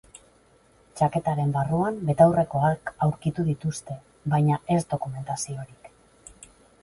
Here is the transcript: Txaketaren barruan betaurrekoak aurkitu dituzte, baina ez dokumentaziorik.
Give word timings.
Txaketaren 0.99 1.51
barruan 1.57 1.99
betaurrekoak 2.07 2.93
aurkitu 3.07 3.45
dituzte, 3.51 3.99
baina 4.35 4.57
ez 4.77 4.81
dokumentaziorik. 4.95 5.93